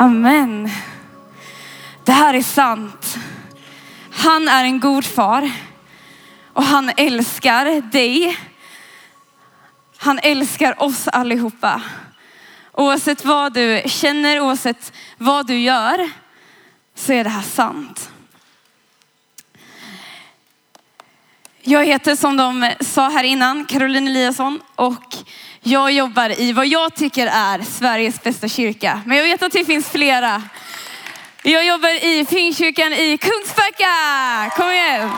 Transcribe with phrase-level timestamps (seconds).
[0.00, 0.70] Amen.
[2.04, 3.16] Det här är sant.
[4.10, 5.50] Han är en god far
[6.52, 8.38] och han älskar dig.
[9.96, 11.82] Han älskar oss allihopa.
[12.72, 16.10] Oavsett vad du känner, oavsett vad du gör,
[16.94, 18.10] så är det här sant.
[21.62, 25.16] Jag heter som de sa här innan, Caroline Eliasson och
[25.62, 29.00] jag jobbar i vad jag tycker är Sveriges bästa kyrka.
[29.06, 30.42] Men jag vet att det finns flera.
[31.42, 34.50] Jag jobbar i Pingstkyrkan i Kungsbacka.
[34.56, 35.10] Kom igen!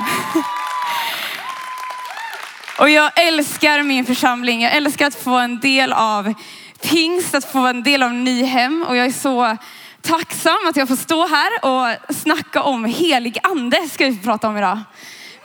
[2.79, 4.63] Och jag älskar min församling.
[4.63, 6.35] Jag älskar att få en del av
[6.83, 8.85] pingst, att få en del av Nyhem.
[8.89, 9.57] Och jag är så
[10.03, 14.57] tacksam att jag får stå här och snacka om helig ande, ska vi prata om
[14.57, 14.79] idag.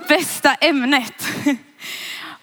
[0.09, 1.27] Bästa ämnet.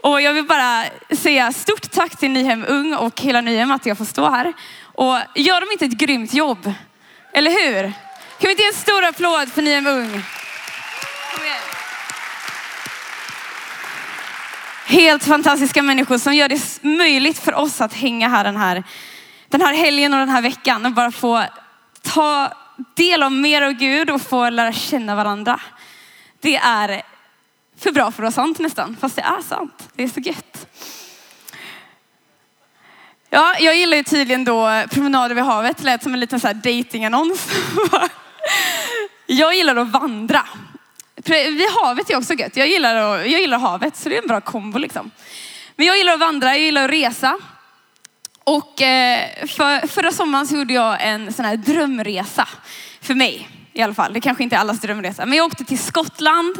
[0.02, 3.98] Och jag vill bara säga stort tack till Nyhem Ung och hela Nyhem att jag
[3.98, 4.52] får stå här.
[4.83, 6.73] Och gör de inte ett grymt jobb?
[7.33, 7.83] Eller hur?
[7.83, 7.93] Kan
[8.48, 10.10] vi inte ge en stor applåd för Nyhem Ung?
[10.10, 11.62] Kom igen.
[14.87, 18.84] Helt fantastiska människor som gör det möjligt för oss att hänga här den här,
[19.49, 21.45] den här helgen och den här veckan och bara få
[22.02, 22.52] ta
[22.95, 25.60] del av mer av Gud och få lära känna varandra.
[26.40, 27.02] Det är
[27.83, 29.88] för bra för att vara sant nästan, fast det är sant.
[29.95, 30.66] Det är så gött.
[33.30, 36.47] Ja, jag gillar ju tydligen då promenader vid havet, det lät som en liten så
[36.47, 37.49] här datingannons.
[39.27, 40.47] jag gillar att vandra.
[41.24, 42.57] Vid havet är också gött.
[42.57, 45.11] Jag gillar, att, jag gillar havet, så det är en bra kombo liksom.
[45.77, 47.39] Men jag gillar att vandra, jag gillar att resa.
[48.45, 52.49] Och eh, för, förra sommaren så gjorde jag en sån här drömresa.
[53.01, 54.13] För mig i alla fall.
[54.13, 55.27] Det kanske inte är allas drömresa.
[55.27, 56.57] Men jag åkte till Skottland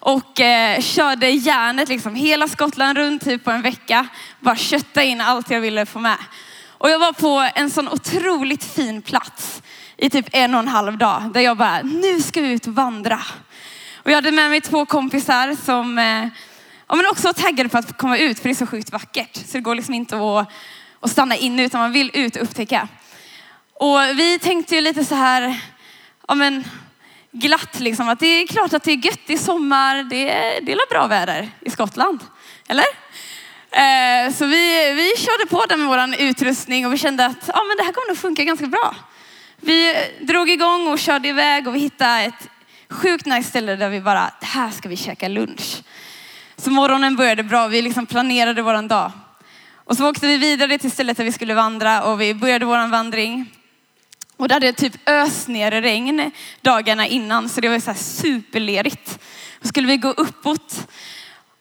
[0.00, 4.06] och eh, körde järnet liksom hela Skottland runt typ på en vecka.
[4.40, 6.18] Bara kötta in allt jag ville få med.
[6.68, 9.62] Och jag var på en sån otroligt fin plats
[9.96, 12.74] i typ en och en halv dag där jag bara, nu ska vi ut och
[12.74, 13.20] vandra.
[13.96, 16.28] Och jag hade med mig två kompisar som eh,
[16.88, 19.36] ja, men också var taggade på att komma ut för det är så sjukt vackert.
[19.36, 20.48] Så det går liksom inte att,
[21.00, 22.88] att stanna inne utan man vill ut och upptäcka.
[23.74, 25.60] Och vi tänkte ju lite så här,
[26.28, 26.64] ja men
[27.32, 30.60] glatt liksom att det är klart att det är gött, det är sommar, det är,
[30.60, 32.20] det är bra väder i Skottland.
[32.68, 32.84] Eller?
[33.70, 37.64] Eh, så vi, vi körde på där med vår utrustning och vi kände att ja,
[37.68, 38.94] men det här kommer nog funka ganska bra.
[39.56, 42.48] Vi drog igång och körde iväg och vi hittade ett
[42.90, 45.82] sjukt nice ställe där vi bara, här ska vi käka lunch.
[46.56, 49.12] Så morgonen började bra, vi liksom planerade våran dag.
[49.74, 52.90] Och så åkte vi vidare till stället där vi skulle vandra och vi började våran
[52.90, 53.59] vandring.
[54.40, 56.30] Och det hade typ öst ner regn
[56.60, 59.18] dagarna innan så det var så här superlerigt.
[59.60, 60.88] Då skulle vi gå uppåt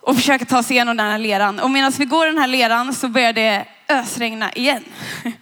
[0.01, 1.59] och försöka ta oss igenom den här leran.
[1.59, 4.83] Och medan vi går den här leran så börjar det ösregna igen.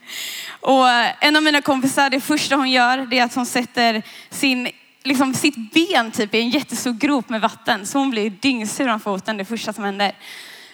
[0.59, 4.03] Och eh, en av mina kompisar, det första hon gör, det är att hon sätter
[4.29, 4.69] sin,
[5.03, 7.85] liksom sitt ben typ i en jättestor grop med vatten.
[7.85, 10.11] Så hon blir dyngsur om foten det första som händer.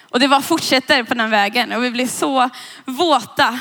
[0.10, 2.50] Och det bara fortsätter på den vägen och vi blir så
[2.86, 3.60] våta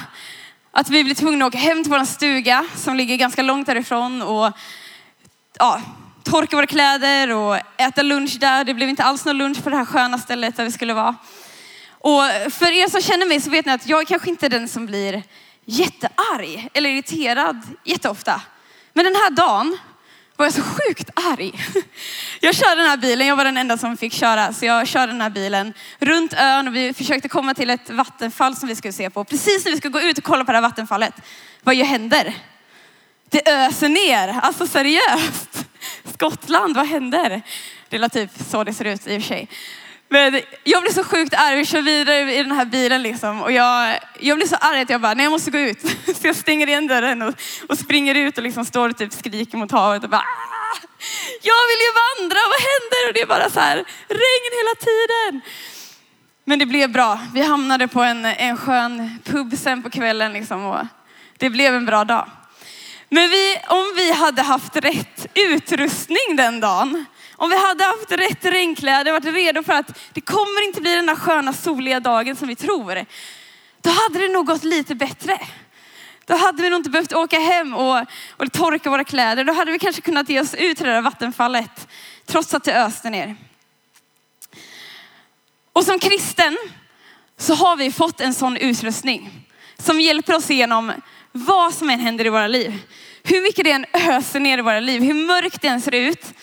[0.74, 4.22] att vi blir tvungna att åka hem till vår stuga som ligger ganska långt därifrån
[4.22, 4.52] och
[5.58, 5.80] ja,
[6.22, 8.64] torka våra kläder och äta lunch där.
[8.64, 11.16] Det blev inte alls någon lunch på det här sköna stället där vi skulle vara.
[11.90, 14.68] Och för er som känner mig så vet ni att jag kanske inte är den
[14.68, 15.22] som blir
[15.64, 18.42] jättearg eller irriterad jätteofta.
[18.92, 19.78] Men den här dagen
[20.42, 21.52] var jag så sjukt arg.
[22.40, 25.12] Jag körde den här bilen, jag var den enda som fick köra, så jag körde
[25.12, 28.92] den här bilen runt ön och vi försökte komma till ett vattenfall som vi skulle
[28.92, 29.24] se på.
[29.24, 31.14] Precis när vi skulle gå ut och kolla på det här vattenfallet,
[31.62, 32.34] vad ju händer?
[33.28, 35.66] Det öser ner, alltså seriöst.
[36.14, 37.42] Skottland, vad händer?
[37.88, 39.48] Det är typ så det ser ut i och för sig.
[40.12, 43.42] Men jag blev så sjukt arg, vi kör vidare i den här bilen liksom.
[43.42, 45.80] Och jag, jag blir så arg att jag bara, nej jag måste gå ut.
[46.20, 47.34] Så jag stänger igen dörren och,
[47.68, 50.78] och springer ut och liksom står och typ skriker mot havet och bara, Aah!
[51.42, 53.08] jag vill ju vandra, vad händer?
[53.08, 53.76] Och det är bara så här,
[54.08, 55.40] regn hela tiden.
[56.44, 57.20] Men det blev bra.
[57.34, 60.86] Vi hamnade på en, en skön pub sen på kvällen liksom och
[61.38, 62.30] det blev en bra dag.
[63.08, 67.04] Men vi, om vi hade haft rätt utrustning den dagen
[67.42, 71.06] om vi hade haft rätt regnkläder, varit redo för att det kommer inte bli den
[71.06, 73.04] där sköna soliga dagen som vi tror.
[73.80, 75.38] Då hade det nog gått lite bättre.
[76.26, 77.98] Då hade vi nog inte behövt åka hem och,
[78.30, 79.44] och torka våra kläder.
[79.44, 81.88] Då hade vi kanske kunnat ge oss ut till det där vattenfallet
[82.26, 83.36] trots att det öste ner.
[85.72, 86.58] Och som kristen
[87.38, 89.46] så har vi fått en sån utrustning
[89.78, 90.92] som hjälper oss igenom
[91.32, 92.78] vad som än händer i våra liv.
[93.22, 96.34] Hur mycket det än öser ner i våra liv, hur mörkt det än ser ut,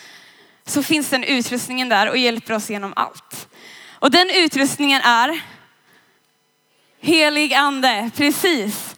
[0.69, 3.47] så finns den utrustningen där och hjälper oss genom allt.
[3.91, 5.41] Och den utrustningen är
[7.01, 8.95] helig ande, precis.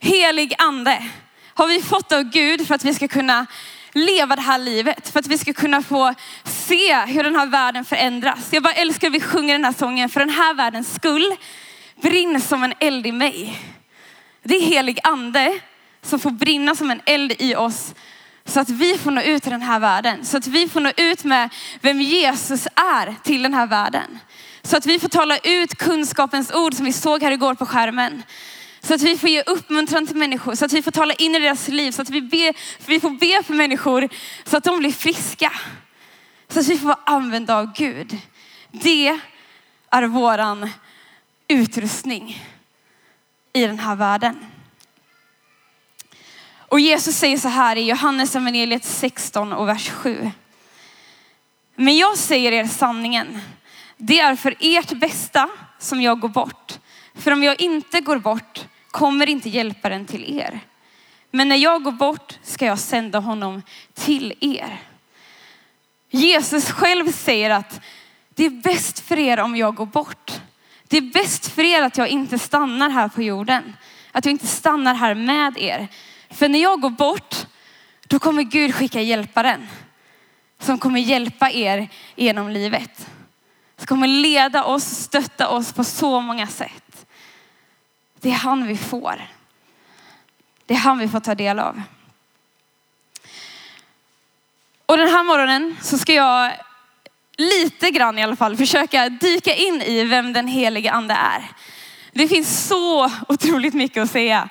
[0.00, 1.04] Helig ande.
[1.54, 3.46] har vi fått av Gud för att vi ska kunna
[3.92, 5.08] leva det här livet.
[5.08, 8.48] För att vi ska kunna få se hur den här världen förändras.
[8.50, 11.36] Jag bara älskar att vi sjunger den här sången för den här världens skull.
[12.02, 13.58] Brinn som en eld i mig.
[14.42, 15.58] Det är helig ande
[16.02, 17.94] som får brinna som en eld i oss
[18.46, 20.24] så att vi får nå ut i den här världen.
[20.24, 21.50] Så att vi får nå ut med
[21.80, 24.18] vem Jesus är till den här världen.
[24.62, 28.22] Så att vi får tala ut kunskapens ord som vi såg här igår på skärmen.
[28.80, 31.38] Så att vi får ge uppmuntran till människor, så att vi får tala in i
[31.38, 32.54] deras liv, så att vi, ber,
[32.86, 34.08] vi får be för människor
[34.44, 35.52] så att de blir friska.
[36.48, 38.18] Så att vi får vara använda av Gud.
[38.70, 39.18] Det
[39.90, 40.70] är våran
[41.48, 42.42] utrustning
[43.52, 44.46] i den här världen.
[46.74, 50.30] Och Jesus säger så här i Johannes evangeliet 16 och vers 7.
[51.74, 53.40] Men jag säger er sanningen.
[53.96, 55.48] Det är för ert bästa
[55.78, 56.78] som jag går bort.
[57.14, 60.60] För om jag inte går bort kommer inte hjälparen till er.
[61.30, 63.62] Men när jag går bort ska jag sända honom
[63.94, 64.80] till er.
[66.10, 67.80] Jesus själv säger att
[68.34, 70.32] det är bäst för er om jag går bort.
[70.88, 73.76] Det är bäst för er att jag inte stannar här på jorden.
[74.12, 75.88] Att jag inte stannar här med er.
[76.34, 77.36] För när jag går bort,
[78.06, 79.68] då kommer Gud skicka hjälparen.
[80.58, 83.08] Som kommer hjälpa er genom livet.
[83.76, 87.06] Som kommer leda oss, stötta oss på så många sätt.
[88.20, 89.28] Det är han vi får.
[90.66, 91.82] Det är han vi får ta del av.
[94.86, 96.52] Och den här morgonen så ska jag
[97.36, 101.50] lite grann i alla fall försöka dyka in i vem den helige ande är.
[102.12, 104.48] Det finns så otroligt mycket att säga.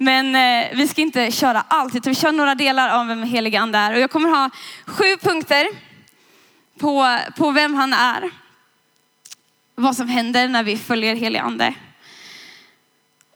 [0.00, 3.56] Men eh, vi ska inte köra allt, utan vi kör några delar av vem helig
[3.56, 3.92] ande är.
[3.92, 4.50] Och jag kommer ha
[4.86, 5.68] sju punkter
[6.78, 8.30] på, på vem han är.
[9.74, 11.74] Vad som händer när vi följer helig ande.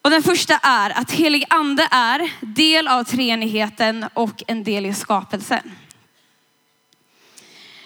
[0.03, 4.95] Och den första är att helig ande är del av treenigheten och en del i
[4.95, 5.73] skapelsen.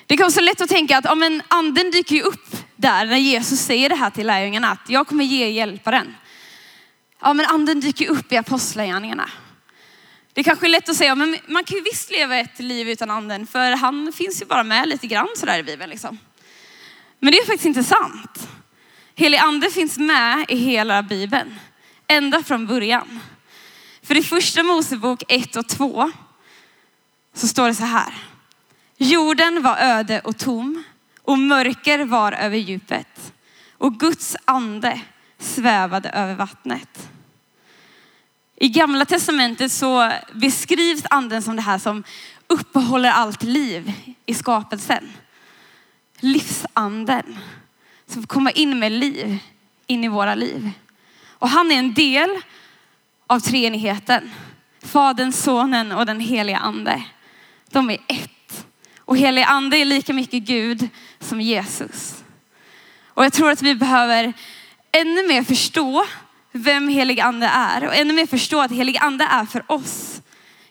[0.06, 3.06] Det kan vara så lätt att tänka att ja, men anden dyker ju upp där
[3.06, 6.14] när Jesus säger det här till lärjungarna att jag kommer ge hjälparen.
[7.20, 9.30] Ja men anden dyker upp i apostlagärningarna.
[10.32, 12.88] Det är kanske är lätt att säga, men man kan ju visst leva ett liv
[12.88, 16.18] utan anden för han finns ju bara med lite grann sådär i Bibeln liksom.
[17.18, 18.48] Men det är faktiskt inte sant.
[19.14, 21.58] Helig ande finns med i hela Bibeln,
[22.06, 23.20] ända från början.
[24.02, 26.12] För i första Mosebok 1 och 2
[27.34, 28.14] så står det så här.
[28.96, 30.84] Jorden var öde och tom
[31.22, 33.32] och mörker var över djupet
[33.78, 35.00] och Guds ande
[35.38, 37.08] svävade över vattnet.
[38.56, 42.04] I gamla testamentet så beskrivs anden som det här som
[42.46, 43.92] uppehåller allt liv
[44.26, 45.12] i skapelsen.
[46.20, 47.38] Livsanden
[48.06, 49.38] som får komma in med liv
[49.86, 50.70] in i våra liv.
[51.26, 52.30] Och han är en del
[53.26, 54.30] av treenigheten.
[54.82, 57.02] Fadern, sonen och den heliga ande.
[57.70, 58.66] De är ett.
[58.98, 60.88] Och helig ande är lika mycket Gud
[61.20, 62.24] som Jesus.
[63.06, 64.32] Och jag tror att vi behöver
[65.00, 66.06] ännu mer förstå
[66.52, 70.22] vem helig ande är och ännu mer förstå att helig ande är för oss.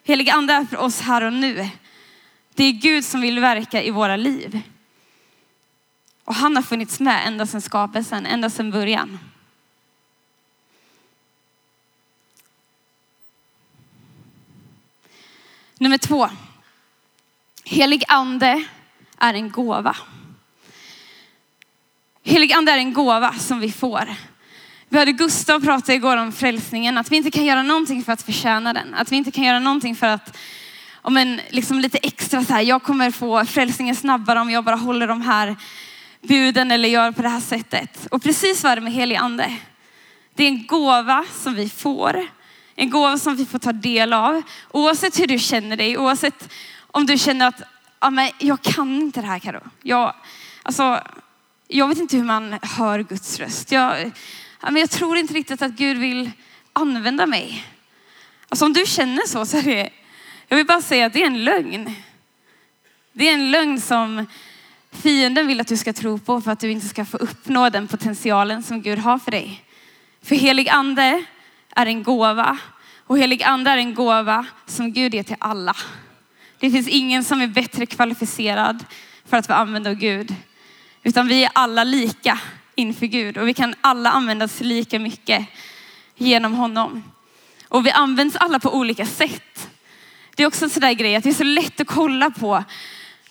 [0.03, 1.69] Helig ande är för oss här och nu.
[2.53, 4.61] Det är Gud som vill verka i våra liv.
[6.23, 9.19] Och han har funnits med ända sedan skapelsen, ända sedan början.
[15.77, 16.29] Nummer två.
[17.63, 18.65] Helig ande
[19.17, 19.95] är en gåva.
[22.27, 24.15] Helig ande är en gåva som vi får.
[24.89, 28.21] Vi hörde Gustav prata igår om frälsningen, att vi inte kan göra någonting för att
[28.21, 28.93] förtjäna den.
[28.93, 30.37] Att vi inte kan göra någonting för att,
[31.01, 34.75] om en liksom lite extra så här, jag kommer få frälsningen snabbare om jag bara
[34.75, 35.55] håller de här
[36.21, 38.07] buden eller gör på det här sättet.
[38.11, 39.55] Och precis vad är det med helig ande.
[40.35, 42.27] Det är en gåva som vi får.
[42.75, 44.41] En gåva som vi får ta del av.
[44.71, 46.53] Oavsett hur du känner dig, oavsett
[46.91, 47.61] om du känner att
[47.99, 49.61] ja, men jag kan inte det här Karo.
[49.81, 50.13] Jag,
[50.63, 51.01] alltså,
[51.67, 53.71] jag vet inte hur man hör Guds röst.
[53.71, 54.11] Jag,
[54.61, 56.31] men jag tror inte riktigt att Gud vill
[56.73, 57.67] använda mig.
[58.49, 59.89] Alltså om du känner så, så är det,
[60.47, 61.95] jag vill bara säga att det är en lögn.
[63.13, 64.25] Det är en lögn som
[64.91, 67.87] fienden vill att du ska tro på för att du inte ska få uppnå den
[67.87, 69.63] potentialen som Gud har för dig.
[70.21, 71.23] För helig ande
[71.75, 72.57] är en gåva
[73.07, 75.75] och helig ande är en gåva som Gud ger till alla.
[76.59, 78.85] Det finns ingen som är bättre kvalificerad
[79.25, 80.35] för att vara använd av Gud
[81.05, 82.39] utan vi är alla lika
[82.75, 85.47] inför Gud och vi kan alla användas lika mycket
[86.15, 87.03] genom honom.
[87.67, 89.69] Och vi används alla på olika sätt.
[90.35, 92.63] Det är också en sån där grej att det är så lätt att kolla på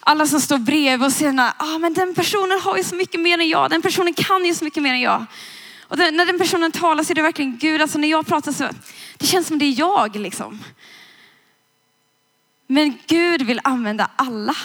[0.01, 3.39] alla som står bredvid och säger, ah, men den personen har ju så mycket mer
[3.39, 5.27] än jag, den personen kan ju så mycket mer än jag.
[5.83, 8.53] Och den, när den personen talar så är det verkligen Gud, alltså när jag pratar
[8.53, 8.69] så,
[9.17, 10.65] det känns som det är jag liksom.
[12.67, 14.57] Men Gud vill använda alla.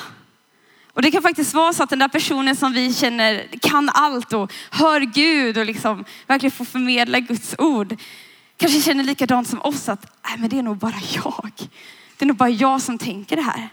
[0.99, 4.33] Och det kan faktiskt vara så att den där personen som vi känner kan allt
[4.33, 7.95] och hör Gud och liksom verkligen får förmedla Guds ord.
[8.57, 11.51] Kanske känner likadant som oss att Nej, men det är nog bara jag.
[12.17, 13.69] Det är nog bara jag som tänker det här.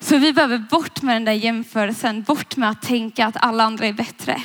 [0.00, 3.86] Så vi behöver bort med den där jämförelsen, bort med att tänka att alla andra
[3.86, 4.42] är bättre.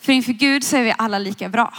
[0.00, 1.74] För inför Gud så är vi alla lika bra.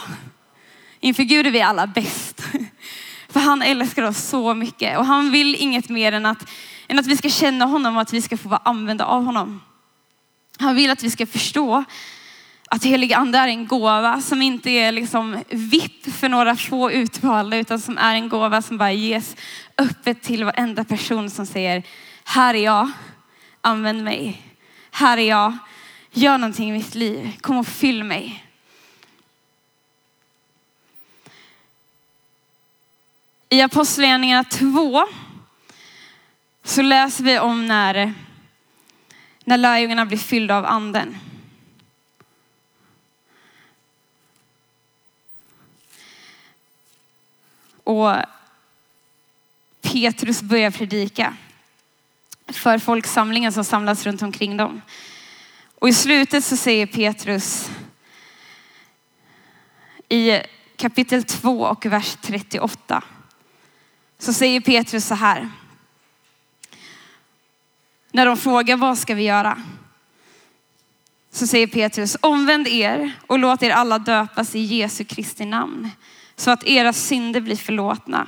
[1.00, 2.42] Inför Gud är vi alla bäst.
[3.30, 6.50] För han älskar oss så mycket och han vill inget mer än att,
[6.92, 9.62] än att vi ska känna honom och att vi ska få vara använda av honom.
[10.58, 11.84] Han vill att vi ska förstå
[12.70, 17.58] att helig ande är en gåva som inte är liksom vipp för några få utvalda
[17.58, 19.36] utan som är en gåva som bara ges
[19.78, 21.84] öppet till varenda person som säger,
[22.24, 22.92] här är jag,
[23.62, 24.42] använd mig.
[24.92, 25.58] Här är jag,
[26.12, 28.46] gör någonting i mitt liv, kom och fyll mig.
[33.50, 35.06] I Apostlagärningarna 2
[36.64, 38.14] så läser vi om när,
[39.46, 41.18] när lärjungarna blir fyllda av anden.
[47.84, 48.16] Och
[49.82, 51.36] Petrus börjar predika
[52.48, 54.82] för folksamlingen som samlas runt omkring dem.
[55.80, 57.70] Och i slutet så säger Petrus
[60.10, 60.40] i
[60.76, 63.04] kapitel 2 och vers 38
[64.20, 65.50] så säger Petrus så här.
[68.12, 69.58] När de frågar vad ska vi göra?
[71.32, 75.90] Så säger Petrus, omvänd er och låt er alla döpas i Jesu Kristi namn
[76.36, 78.28] så att era synder blir förlåtna.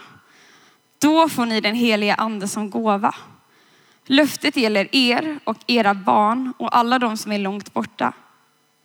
[0.99, 3.15] Då får ni den heliga ande som gåva.
[4.05, 8.13] Löftet gäller er och era barn och alla de som är långt borta.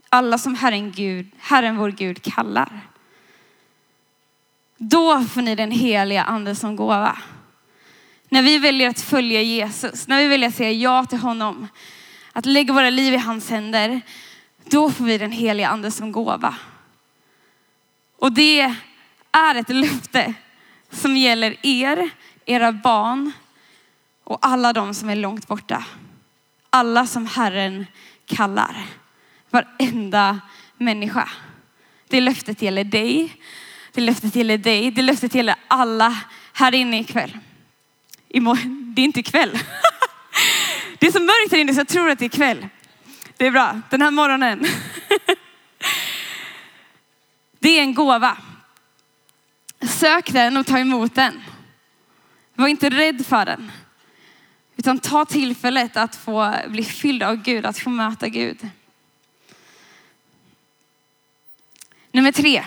[0.09, 2.81] Alla som Herren, Gud, Herren vår Gud kallar.
[4.77, 7.19] Då får ni den heliga ande som gåva.
[8.29, 11.69] När vi väljer att följa Jesus, när vi väljer att säga ja till honom,
[12.33, 14.01] att lägga våra liv i hans händer,
[14.65, 16.55] då får vi den heliga ande som gåva.
[18.19, 18.75] Och det
[19.33, 20.35] är ett löfte
[20.91, 22.11] som gäller er,
[22.47, 23.33] era barn
[24.25, 25.85] och alla de som är långt borta.
[26.71, 27.87] Alla som Herren
[28.27, 28.87] kallar.
[29.51, 30.41] Varenda
[30.77, 31.29] människa.
[32.09, 33.37] Det löftet gäller dig.
[33.93, 34.91] Det löftet gäller dig.
[34.91, 36.17] Det löftet gäller alla
[36.53, 37.39] här inne ikväll.
[38.29, 39.59] Det är inte kväll.
[40.99, 42.69] Det är så mörkt här inne så jag tror att det är kväll.
[43.37, 43.81] Det är bra.
[43.91, 44.67] Den här morgonen.
[47.59, 48.37] Det är en gåva.
[49.81, 51.43] Sök den och ta emot den.
[52.55, 53.73] Var inte rädd för den.
[54.77, 58.69] Utan ta tillfället att få bli fylld av Gud, att få möta Gud.
[62.13, 62.65] Nummer tre.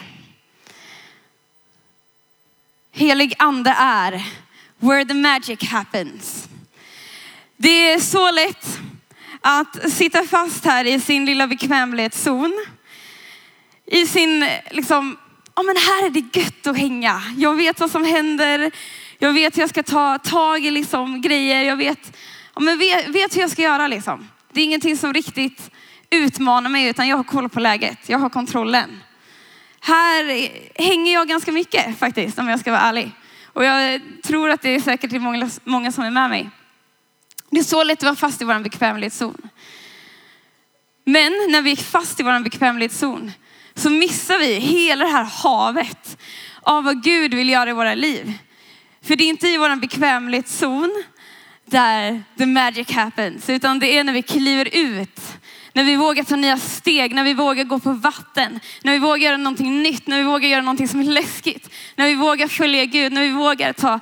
[2.92, 4.26] Helig ande är
[4.82, 6.48] where the magic happens.
[7.58, 8.80] Det är så lätt
[9.42, 12.66] att sitta fast här i sin lilla bekvämlighetszon.
[13.86, 15.18] I sin, liksom,
[15.56, 17.22] ja men här är det gött att hänga.
[17.38, 18.72] Jag vet vad som händer.
[19.20, 21.64] Jag vet hur jag ska ta tag i liksom grejer.
[21.64, 22.18] Jag vet,
[22.56, 24.28] ja men vet, vet hur jag ska göra liksom.
[24.54, 25.72] Det är ingenting som riktigt
[26.10, 28.10] utmanar mig utan jag har koll på läget.
[28.10, 29.04] Jag har kontrollen.
[29.80, 30.50] Här
[30.84, 33.12] hänger jag ganska mycket faktiskt om jag ska vara ärlig.
[33.54, 36.50] Och jag tror att det är säkert många, många som är med mig.
[37.50, 39.50] Det är så lätt att vara fast i vår bekvämlighetszon.
[41.06, 43.32] Men när vi är fast i vår bekvämlighetszon
[43.76, 46.18] så missar vi hela det här havet
[46.62, 48.34] av vad Gud vill göra i våra liv.
[49.02, 51.04] För det är inte i vår bekvämlighetszon
[51.66, 55.20] där the magic happens, utan det är när vi kliver ut
[55.74, 59.18] när vi vågar ta nya steg, när vi vågar gå på vatten, när vi vågar
[59.18, 62.86] göra någonting nytt, när vi vågar göra någonting som är läskigt, när vi vågar följa
[62.86, 64.00] Gud, när vi vågar ta,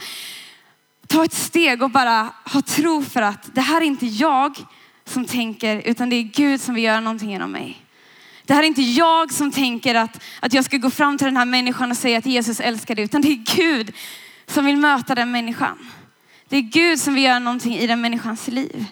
[1.08, 4.58] ta ett steg och bara ha tro för att det här är inte jag
[5.06, 7.78] som tänker, utan det är Gud som vill göra någonting genom mig.
[8.46, 11.38] Det här är inte jag som tänker att, att jag ska gå fram till den
[11.38, 13.92] här människan och säga att Jesus älskar dig, utan det är Gud
[14.48, 15.90] som vill möta den människan.
[16.50, 18.86] Det är Gud som vill göra någonting i den människans liv.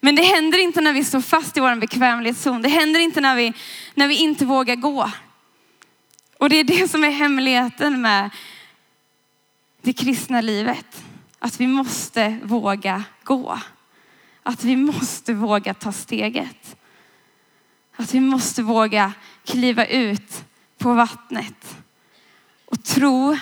[0.00, 2.62] Men det händer inte när vi står fast i vår bekvämlighetszon.
[2.62, 3.52] Det händer inte när vi,
[3.94, 5.10] när vi inte vågar gå.
[6.38, 8.30] Och det är det som är hemligheten med
[9.82, 11.04] det kristna livet.
[11.38, 13.58] Att vi måste våga gå.
[14.42, 16.76] Att vi måste våga ta steget.
[17.96, 19.12] Att vi måste våga
[19.44, 20.44] kliva ut
[20.78, 21.76] på vattnet
[22.64, 23.36] och tro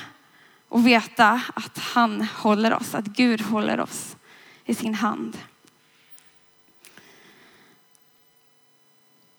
[0.69, 4.17] och veta att han håller oss, att Gud håller oss
[4.65, 5.39] i sin hand.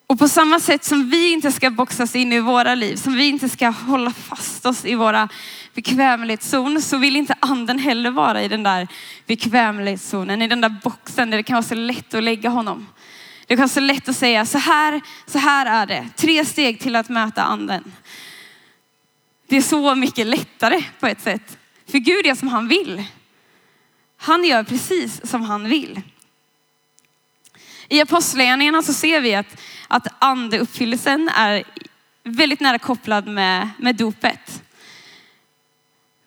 [0.10, 3.28] Och på samma sätt som vi inte ska boxas in i våra liv, som vi
[3.28, 5.30] inte ska hålla fast oss i våra
[5.74, 8.88] bekvämlighetszon så vill inte anden heller vara i den där
[9.26, 12.88] bekvämlighetszonen, i den där boxen där det kan vara så lätt att lägga honom.
[13.48, 16.10] Det kan vara så lätt att säga så här, så här är det.
[16.16, 17.94] Tre steg till att möta anden.
[19.48, 21.58] Det är så mycket lättare på ett sätt.
[21.92, 23.04] För Gud är som han vill.
[24.18, 26.02] Han gör precis som han vill.
[27.90, 31.64] I Apostlagärningarna så ser vi att, att andeuppfyllelsen är
[32.24, 34.64] väldigt nära kopplad med, med dopet.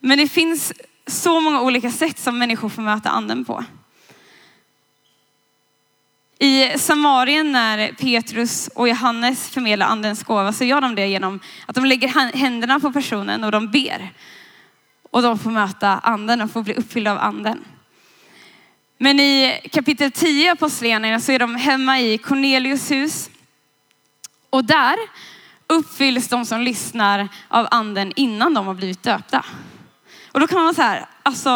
[0.00, 0.72] Men det finns
[1.06, 3.64] så många olika sätt som människor får möta anden på.
[6.38, 11.74] I Samarien när Petrus och Johannes förmedlar andens gåva så gör de det genom att
[11.74, 14.12] de lägger händerna på personen och de ber.
[15.10, 17.64] Och de får möta anden och får bli uppfyllda av anden.
[19.02, 23.30] Men i kapitel 10 av Apostlagärningarna så är de hemma i Cornelius hus.
[24.50, 24.96] Och där
[25.66, 29.44] uppfylls de som lyssnar av anden innan de har blivit döpta.
[30.32, 31.50] Och då kan man vara så här, alltså,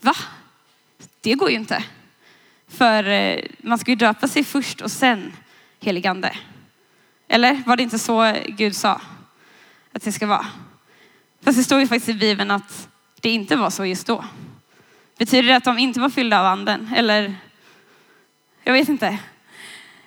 [0.00, 0.14] va?
[1.20, 1.84] Det går ju inte.
[2.68, 5.32] För eh, man ska ju döpa sig först och sen
[5.80, 6.36] heligande.
[7.28, 9.00] Eller var det inte så Gud sa
[9.92, 10.46] att det ska vara?
[11.44, 12.88] Fast det står ju faktiskt i Bibeln att
[13.20, 14.24] det inte var så just då.
[15.18, 16.90] Betyder det att de inte var fyllda av anden?
[16.96, 17.34] Eller?
[18.64, 19.18] Jag vet inte.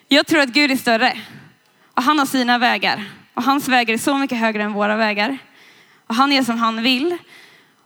[0.07, 1.17] Jag tror att Gud är större
[1.93, 5.37] och han har sina vägar och hans vägar är så mycket högre än våra vägar.
[6.07, 7.17] Och han är som han vill.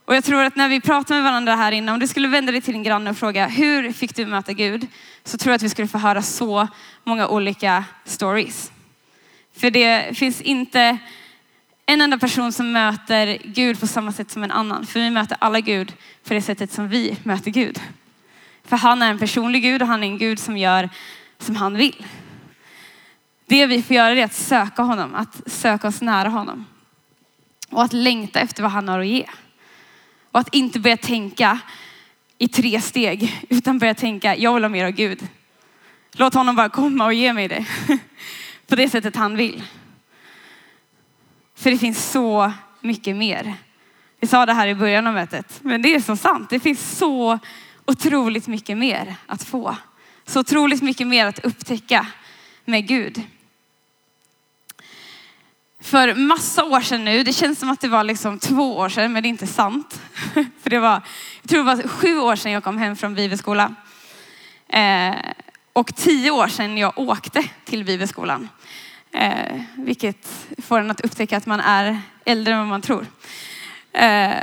[0.04, 2.52] Och jag tror att när vi pratar med varandra här inne, om du skulle vända
[2.52, 4.86] dig till din granne och fråga hur fick du möta Gud?
[5.24, 6.68] Så tror jag att vi skulle få höra så
[7.04, 8.72] många olika stories.
[9.56, 10.98] För det finns inte
[11.86, 14.86] en enda person som möter Gud på samma sätt som en annan.
[14.86, 15.92] För vi möter alla Gud
[16.24, 17.80] på det sättet som vi möter Gud.
[18.64, 20.90] För han är en personlig Gud och han är en Gud som gör
[21.38, 22.06] som han vill.
[23.46, 26.64] Det vi får göra är att söka honom, att söka oss nära honom.
[27.70, 29.26] Och att längta efter vad han har att ge.
[30.30, 31.58] Och att inte börja tänka
[32.38, 35.28] i tre steg, utan börja tänka, jag vill ha mer av Gud.
[36.12, 37.66] Låt honom bara komma och ge mig det.
[38.66, 39.62] På det sättet han vill.
[41.62, 43.54] För det finns så mycket mer.
[44.20, 46.50] Vi sa det här i början av mötet, men det är så sant.
[46.50, 47.38] Det finns så
[47.84, 49.76] otroligt mycket mer att få.
[50.26, 52.06] Så otroligt mycket mer att upptäcka
[52.64, 53.22] med Gud.
[55.80, 59.12] För massa år sedan nu, det känns som att det var liksom två år sedan,
[59.12, 60.00] men det är inte sant.
[60.62, 61.02] För det var,
[61.42, 63.76] jag tror det var sju år sedan jag kom hem från bibelskolan.
[64.68, 65.14] Eh,
[65.72, 68.48] och tio år sedan jag åkte till bibelskolan.
[69.12, 73.06] Eh, vilket får en att upptäcka att man är äldre än vad man tror.
[73.92, 74.34] Eh,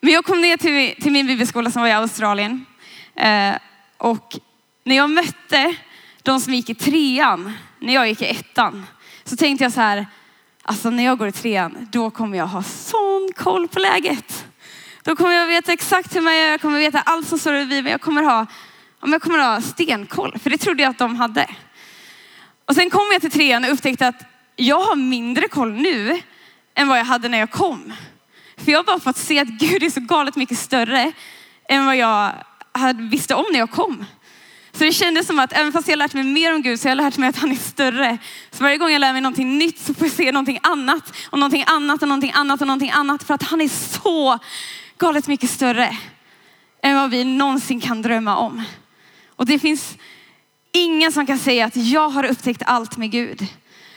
[0.00, 2.66] men jag kom ner till, till min bibelskola som var i Australien.
[3.14, 3.54] Eh,
[3.96, 4.38] och
[4.84, 5.74] när jag mötte
[6.22, 8.86] de som gick i trean, när jag gick i ettan,
[9.24, 10.06] så tänkte jag så här,
[10.62, 14.46] alltså när jag går i trean, då kommer jag ha sån koll på läget.
[15.02, 17.66] Då kommer jag veta exakt hur man gör, jag kommer veta allt som står i
[17.66, 17.90] Bibeln.
[17.90, 18.46] Jag kommer ha,
[19.00, 21.46] jag kommer ha stenkoll, för det trodde jag att de hade.
[22.70, 24.22] Och sen kom jag till trean och upptäckte att
[24.56, 26.20] jag har mindre koll nu
[26.74, 27.92] än vad jag hade när jag kom.
[28.56, 31.12] För jag har bara fått se att Gud är så galet mycket större
[31.68, 32.32] än vad jag
[33.10, 34.04] visste om när jag kom.
[34.72, 36.90] Så det kändes som att även fast jag lärt mig mer om Gud så har
[36.90, 38.18] jag lärt mig att han är större.
[38.50, 41.38] Så varje gång jag lär mig någonting nytt så får jag se någonting annat och
[41.38, 43.22] någonting annat och någonting annat och någonting annat.
[43.22, 43.68] För att han är
[44.02, 44.38] så
[44.98, 45.96] galet mycket större
[46.82, 48.62] än vad vi någonsin kan drömma om.
[49.28, 49.96] Och det finns
[50.72, 53.46] ingen som kan säga att jag har upptäckt allt med Gud.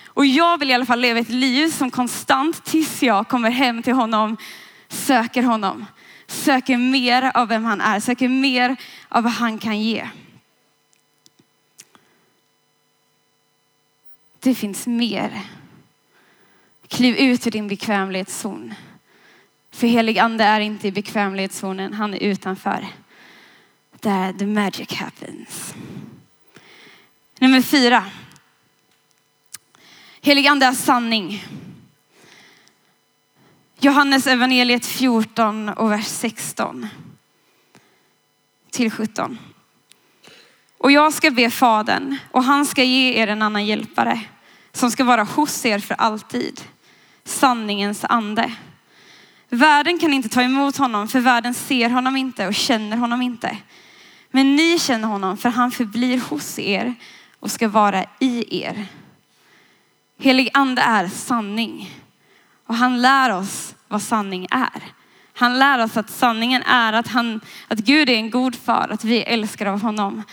[0.07, 3.83] Och jag vill i alla fall leva ett liv som konstant tills jag kommer hem
[3.83, 4.37] till honom,
[4.87, 5.85] söker honom.
[6.27, 8.75] Söker mer av vem han är, söker mer
[9.09, 10.09] av vad han kan ge.
[14.39, 15.41] Det finns mer.
[16.87, 18.73] Kliv ut ur din bekvämlighetszon.
[19.71, 22.87] För helig ande är inte i bekvämlighetszonen, han är utanför.
[23.99, 25.73] Där the magic happens.
[27.43, 28.05] Nummer fyra.
[30.21, 31.45] Helig ande är sanning.
[33.79, 36.87] Johannes evangeliet 14 och vers 16
[38.71, 39.39] till 17.
[40.77, 44.21] Och jag ska be Fadern och han ska ge er en annan hjälpare
[44.71, 46.61] som ska vara hos er för alltid.
[47.23, 48.53] Sanningens ande.
[49.49, 53.57] Världen kan inte ta emot honom för världen ser honom inte och känner honom inte.
[54.31, 56.95] Men ni känner honom för han förblir hos er
[57.43, 58.85] och ska vara i er.
[60.19, 61.89] Helig ande är sanning
[62.67, 64.83] och han lär oss vad sanning är.
[65.33, 69.03] Han lär oss att sanningen är att, han, att Gud är en god far, att
[69.03, 70.23] vi älskar av honom.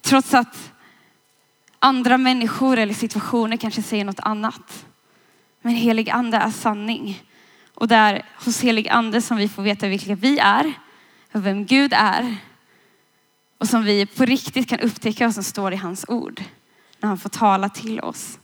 [0.00, 0.72] Trots att
[1.78, 4.86] andra människor eller situationer kanske säger något annat.
[5.60, 7.22] Men helig ande är sanning.
[7.74, 10.72] Och det är hos helig ande som vi får veta vilka vi är
[11.32, 12.36] och vem Gud är.
[13.62, 16.42] Och som vi på riktigt kan upptäcka vad som står i hans ord
[17.00, 18.38] när han får tala till oss.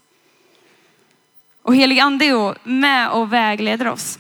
[1.62, 4.18] Och helig ande är med och vägleder oss.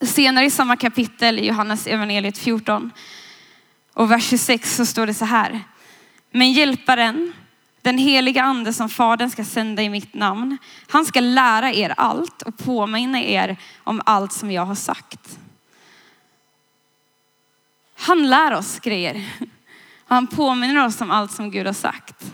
[0.00, 2.90] Senare i samma kapitel i Johannes evangeliet 14
[3.92, 5.60] och vers 26 så står det så här.
[6.30, 7.32] Men hjälparen,
[7.82, 12.42] den heliga ande som fadern ska sända i mitt namn, han ska lära er allt
[12.42, 15.38] och påminna er om allt som jag har sagt.
[17.94, 19.24] Han lär oss grejer.
[20.08, 22.24] Han påminner oss om allt som Gud har sagt.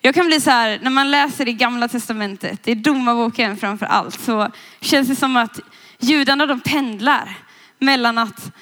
[0.00, 4.20] Jag kan bli så här, när man läser i gamla testamentet, i domarboken framför allt,
[4.20, 5.60] så känns det som att
[5.98, 7.38] judarna de pendlar
[7.78, 8.52] mellan att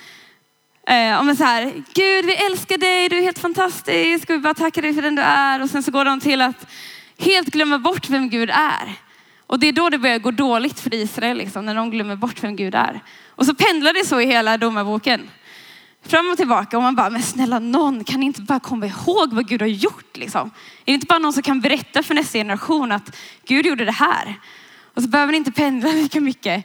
[0.89, 4.83] Eh, om så här, Gud vi älskar dig, du är helt fantastisk, vi bara tackar
[4.83, 5.63] dig för den du är.
[5.63, 6.67] Och sen så går de till att
[7.19, 8.95] helt glömma bort vem Gud är.
[9.47, 12.43] Och det är då det börjar gå dåligt för Israel, liksom, när de glömmer bort
[12.43, 13.01] vem Gud är.
[13.29, 15.31] Och så pendlar det så i hela domarboken.
[16.03, 19.49] Fram och tillbaka och man bara, men snälla någon kan inte bara komma ihåg vad
[19.49, 20.51] Gud har gjort liksom?
[20.51, 23.93] Är det inte bara någon som kan berätta för nästa generation att Gud gjorde det
[23.93, 24.35] här?
[24.95, 26.65] Och så behöver ni inte pendla lika mycket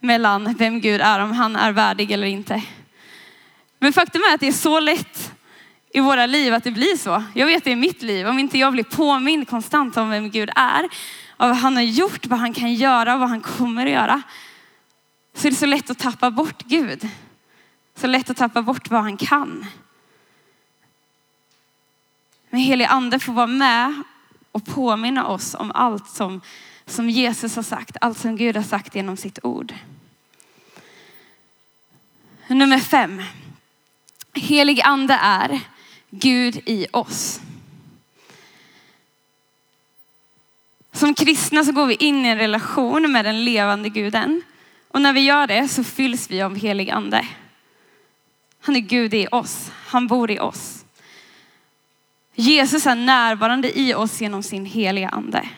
[0.00, 2.62] mellan vem Gud är, om han är värdig eller inte.
[3.78, 5.32] Men faktum är att det är så lätt
[5.92, 7.24] i våra liv att det blir så.
[7.34, 8.28] Jag vet det i mitt liv.
[8.28, 10.88] Om inte jag blir påmind konstant om vem Gud är,
[11.36, 14.22] av vad han har gjort, vad han kan göra och vad han kommer att göra.
[15.34, 17.08] Så är det så lätt att tappa bort Gud.
[18.00, 19.66] Så lätt att tappa bort vad han kan.
[22.50, 24.02] Men helig ande får vara med
[24.52, 26.40] och påminna oss om allt som,
[26.86, 29.74] som Jesus har sagt, allt som Gud har sagt genom sitt ord.
[32.46, 33.22] Nummer fem.
[34.34, 35.60] Helig ande är
[36.10, 37.40] Gud i oss.
[40.92, 44.42] Som kristna så går vi in i en relation med den levande guden.
[44.88, 47.28] Och när vi gör det så fylls vi av helig ande.
[48.60, 49.72] Han är Gud i oss.
[49.86, 50.84] Han bor i oss.
[52.34, 55.48] Jesus är närvarande i oss genom sin heliga ande.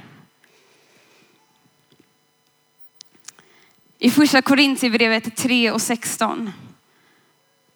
[3.99, 6.53] I första Korintierbrevet 3 och 16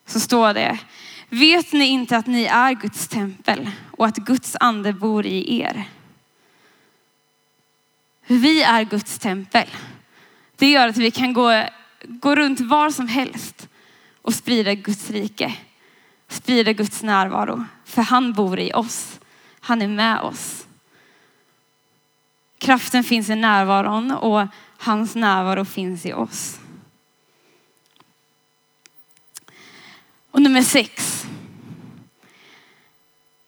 [0.06, 0.78] så står det,
[1.28, 5.84] vet ni inte att ni är Guds tempel och att Guds ande bor i er?
[8.26, 9.68] Vi är Guds tempel.
[10.56, 11.64] Det gör att vi kan gå,
[12.02, 13.68] gå runt var som helst
[14.26, 15.54] och sprida Guds rike.
[16.28, 17.64] Sprida Guds närvaro.
[17.84, 19.20] För han bor i oss.
[19.60, 20.66] Han är med oss.
[22.58, 24.46] Kraften finns i närvaron och
[24.78, 26.60] hans närvaro finns i oss.
[30.30, 31.24] Och nummer sex.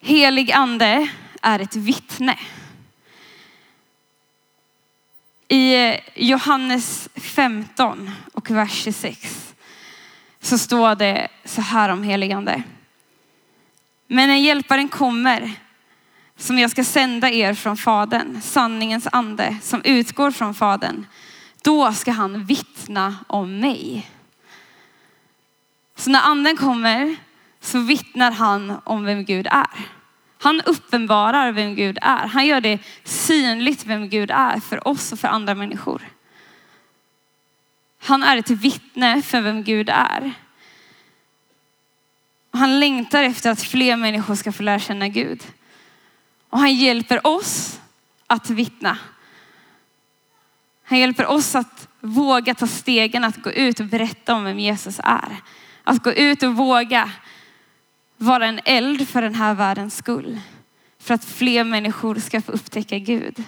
[0.01, 1.09] Helig ande
[1.43, 2.39] är ett vittne.
[5.49, 9.49] I Johannes 15 och vers 26
[10.41, 12.63] så står det så här om heligande.
[14.07, 15.53] Men när hjälparen kommer
[16.37, 21.07] som jag ska sända er från Fadern, sanningens ande som utgår från Fadern,
[21.63, 24.11] då ska han vittna om mig.
[25.97, 27.17] Så när anden kommer
[27.61, 29.87] så vittnar han om vem Gud är.
[30.39, 32.27] Han uppenbarar vem Gud är.
[32.27, 36.03] Han gör det synligt vem Gud är för oss och för andra människor.
[38.09, 40.33] Han är ett vittne för vem Gud är.
[42.51, 45.43] Han längtar efter att fler människor ska få lära känna Gud.
[46.51, 47.81] Och han hjälper oss
[48.27, 48.99] att vittna.
[50.85, 55.01] Han hjälper oss att våga ta stegen att gå ut och berätta om vem Jesus
[55.05, 55.37] är.
[55.85, 57.13] Att gå ut och våga
[58.17, 60.41] vara en eld för den här världens skull.
[60.99, 63.45] För att fler människor ska få upptäcka Gud.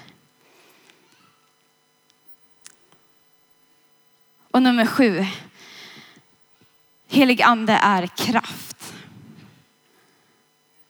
[4.50, 5.26] Och nummer sju.
[7.08, 8.94] Helig ande är kraft.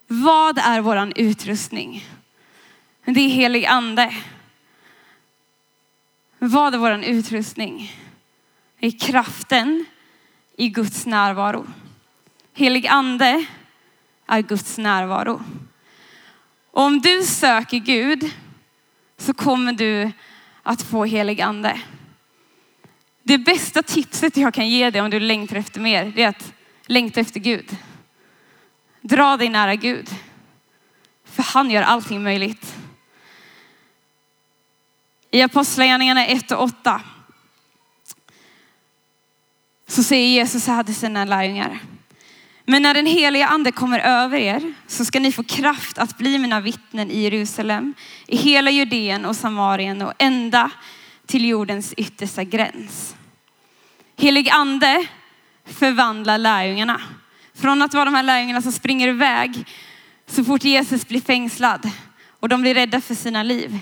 [0.06, 2.06] Vad är våran utrustning?
[3.04, 4.14] Det är helig ande.
[6.38, 7.92] Vad är våran utrustning?
[8.78, 9.84] Det är kraften
[10.56, 11.66] i Guds närvaro.
[12.52, 13.46] Helig ande
[14.26, 15.42] är Guds närvaro.
[16.70, 18.34] Och om du söker Gud
[19.18, 20.12] så kommer du
[20.62, 21.80] att få helig ande.
[23.22, 26.52] Det bästa tipset jag kan ge dig om du längtar efter mer, det är att
[26.86, 27.76] längta efter Gud.
[29.00, 30.08] Dra dig nära Gud.
[31.24, 32.74] För han gör allting möjligt.
[35.30, 37.02] I Apostlagärningarna 1 och 8
[39.86, 41.78] så säger Jesus så här till sina lärjungar.
[42.64, 46.38] Men när den heliga ande kommer över er så ska ni få kraft att bli
[46.38, 47.94] mina vittnen i Jerusalem,
[48.26, 50.70] i hela Judeen och Samarien och ända
[51.30, 53.16] till jordens yttersta gräns.
[54.18, 55.06] Helig ande
[55.64, 57.00] förvandlar lärjungarna.
[57.54, 59.64] Från att vara de här lärjungarna som springer iväg
[60.26, 61.90] så fort Jesus blir fängslad
[62.40, 63.78] och de blir rädda för sina liv.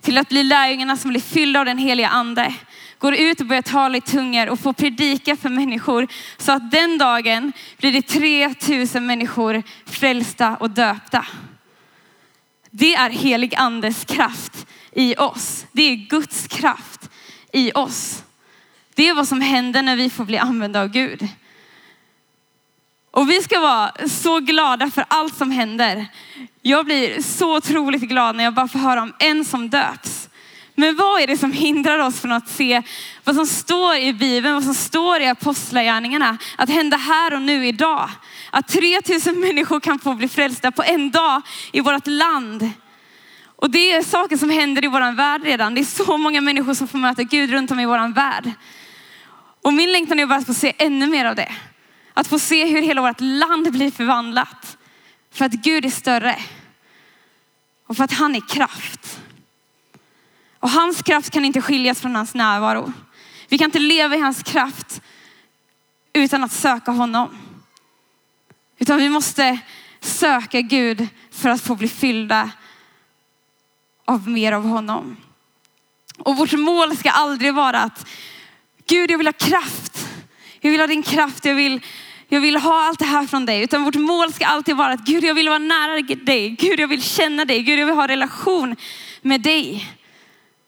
[0.00, 2.54] Till att bli lärjungarna som blir fyllda av den heliga ande.
[2.98, 6.06] Går ut och börjar tala i tungor och får predika för människor.
[6.38, 11.26] Så att den dagen blir det 3000 människor frälsta och döpta.
[12.70, 15.66] Det är helig andes kraft i oss.
[15.72, 17.10] Det är Guds kraft
[17.52, 18.22] i oss.
[18.94, 21.28] Det är vad som händer när vi får bli använda av Gud.
[23.10, 26.06] Och vi ska vara så glada för allt som händer.
[26.62, 30.28] Jag blir så otroligt glad när jag bara får höra om en som döps.
[30.74, 32.82] Men vad är det som hindrar oss från att se
[33.24, 37.66] vad som står i Bibeln, vad som står i apostlagärningarna, att hända här och nu
[37.66, 38.10] idag?
[38.50, 42.70] Att 3000 människor kan få bli frälsta på en dag i vårt land.
[43.56, 45.74] Och det är saker som händer i vår värld redan.
[45.74, 48.52] Det är så många människor som får möta Gud runt om i vår värld.
[49.62, 51.52] Och min längtan är bara att få se ännu mer av det.
[52.14, 54.78] Att få se hur hela vårt land blir förvandlat.
[55.32, 56.38] För att Gud är större.
[57.86, 59.20] Och för att han är kraft.
[60.58, 62.92] Och hans kraft kan inte skiljas från hans närvaro.
[63.48, 65.02] Vi kan inte leva i hans kraft
[66.12, 67.38] utan att söka honom.
[68.78, 69.58] Utan vi måste
[70.00, 72.50] söka Gud för att få bli fyllda
[74.04, 75.16] av mer av honom.
[76.18, 78.06] Och vårt mål ska aldrig vara att
[78.86, 80.08] Gud, jag vill ha kraft.
[80.60, 81.44] Jag vill ha din kraft.
[81.44, 81.80] Jag vill,
[82.28, 83.62] jag vill ha allt det här från dig.
[83.62, 86.50] Utan vårt mål ska alltid vara att Gud, jag vill vara nära dig.
[86.50, 87.62] Gud, jag vill känna dig.
[87.62, 88.76] Gud, jag vill ha relation
[89.22, 89.88] med dig.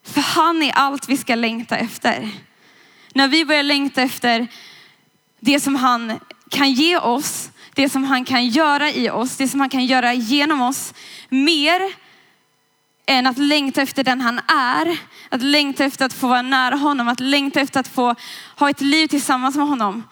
[0.04, 2.30] För han är allt vi ska längta efter.
[3.14, 4.46] När vi börjar längta efter
[5.40, 6.20] det som han
[6.50, 10.14] kan ge oss, det som han kan göra i oss, det som han kan göra
[10.14, 10.94] genom oss,
[11.28, 12.05] mer
[13.06, 14.96] än att längta efter den han är.
[15.28, 18.14] Att längta efter att få vara nära honom, att längta efter att få
[18.56, 20.04] ha ett liv tillsammans med honom.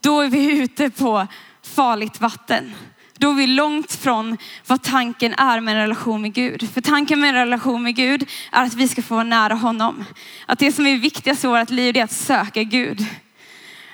[0.00, 1.26] Då är vi ute på
[1.62, 2.74] farligt vatten.
[3.18, 6.70] Då är vi långt från vad tanken är med en relation med Gud.
[6.74, 10.04] För tanken med en relation med Gud är att vi ska få vara nära honom.
[10.46, 13.06] Att det som är viktigast i vårt liv är att söka Gud.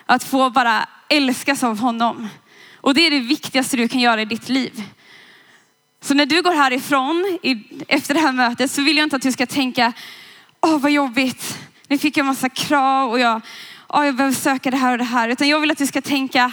[0.07, 2.29] Att få bara älskas av honom.
[2.75, 4.83] Och det är det viktigaste du kan göra i ditt liv.
[6.07, 7.39] Så när du går härifrån
[7.89, 9.93] efter det här mötet så vill jag inte att du ska tänka,
[10.61, 13.41] åh vad jobbigt, nu fick jag massa krav och jag,
[13.89, 15.29] åh, jag behöver söka det här och det här.
[15.29, 16.53] Utan jag vill att du ska tänka,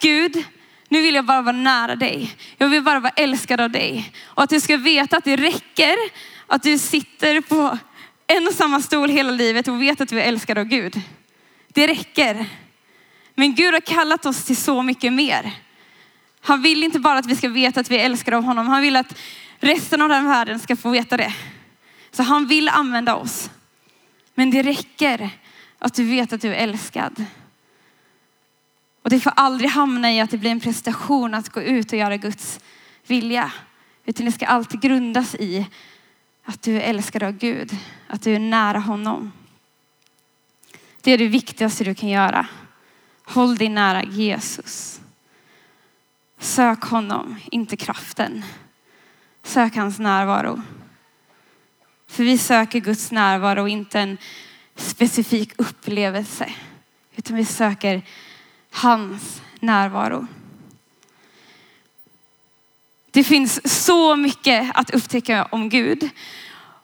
[0.00, 0.44] Gud,
[0.88, 2.36] nu vill jag bara vara nära dig.
[2.56, 4.12] Jag vill bara vara älskad av dig.
[4.24, 5.96] Och att du ska veta att det räcker
[6.46, 7.78] att du sitter på
[8.26, 11.00] en och samma stol hela livet och vet att du är älskad av Gud.
[11.68, 12.46] Det räcker.
[13.34, 15.52] Men Gud har kallat oss till så mycket mer.
[16.44, 18.68] Han vill inte bara att vi ska veta att vi är älskade av honom.
[18.68, 19.18] Han vill att
[19.58, 21.34] resten av den världen ska få veta det.
[22.10, 23.50] Så han vill använda oss.
[24.34, 25.30] Men det räcker
[25.78, 27.24] att du vet att du är älskad.
[29.02, 31.98] Och det får aldrig hamna i att det blir en prestation att gå ut och
[31.98, 32.60] göra Guds
[33.06, 33.52] vilja.
[34.04, 35.66] Utan det ska alltid grundas i
[36.44, 37.76] att du är älskad av Gud.
[38.06, 39.32] Att du är nära honom.
[41.00, 42.46] Det är det viktigaste du kan göra.
[43.24, 45.01] Håll dig nära Jesus.
[46.42, 48.44] Sök honom, inte kraften.
[49.42, 50.62] Sök hans närvaro.
[52.08, 54.18] För vi söker Guds närvaro, inte en
[54.76, 56.52] specifik upplevelse.
[57.16, 58.02] Utan vi söker
[58.70, 60.26] hans närvaro.
[63.10, 66.08] Det finns så mycket att upptäcka om Gud.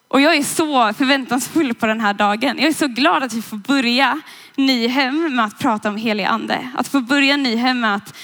[0.09, 2.57] Och jag är så förväntansfull på den här dagen.
[2.59, 4.21] Jag är så glad att vi får börja
[4.57, 6.71] Nyhem med att prata om helig ande.
[6.75, 8.15] Att få börja Nyhem med att,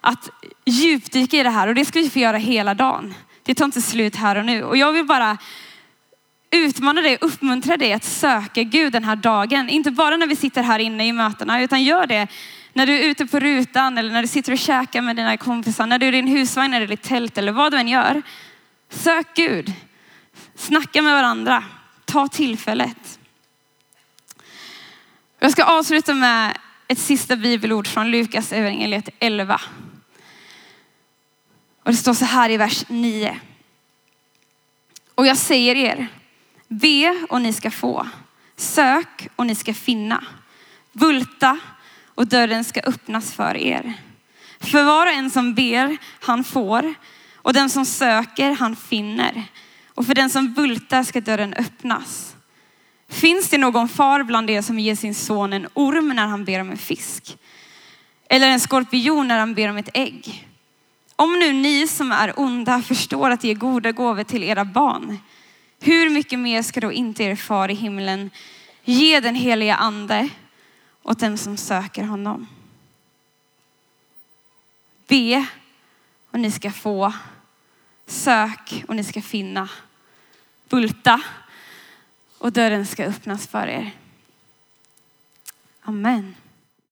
[0.00, 0.30] att
[0.64, 3.14] djupdyka i det här och det ska vi få göra hela dagen.
[3.42, 4.62] Det tar inte slut här och nu.
[4.62, 5.38] Och jag vill bara
[6.50, 9.68] utmana dig uppmuntra dig att söka Gud den här dagen.
[9.68, 12.28] Inte bara när vi sitter här inne i mötena utan gör det
[12.72, 15.86] när du är ute på rutan eller när du sitter och käkar med dina kompisar,
[15.86, 18.22] när du är i din husvagn eller ditt tält eller vad du än gör.
[18.88, 19.72] Sök Gud.
[20.54, 21.64] Snacka med varandra.
[22.04, 23.18] Ta tillfället.
[25.38, 26.58] Jag ska avsluta med
[26.88, 29.60] ett sista bibelord från Lukas evangeliet 11.
[31.90, 33.40] Och det står så här i vers 9.
[35.14, 36.08] Och jag säger er,
[36.68, 38.08] be och ni ska få.
[38.56, 40.24] Sök och ni ska finna.
[40.92, 41.58] Bulta
[42.06, 43.94] och dörren ska öppnas för er.
[44.60, 46.94] För var och en som ber, han får.
[47.34, 49.44] Och den som söker, han finner.
[49.88, 52.36] Och för den som bultar ska dörren öppnas.
[53.08, 56.60] Finns det någon far bland er som ger sin son en orm när han ber
[56.60, 57.38] om en fisk?
[58.28, 60.46] Eller en skorpion när han ber om ett ägg?
[61.20, 65.18] Om nu ni som är onda förstår att ge goda gåvor till era barn,
[65.80, 68.30] hur mycket mer ska då inte er far i himlen
[68.84, 70.28] Ge den heliga ande
[71.02, 72.48] åt den som söker honom.
[75.06, 75.46] Be
[76.30, 77.12] och ni ska få.
[78.06, 79.68] Sök och ni ska finna.
[80.68, 81.22] Bulta
[82.38, 83.90] och dörren ska öppnas för er.
[85.80, 86.34] Amen.